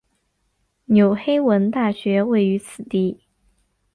[0.85, 3.21] 纽黑文大学位于此地。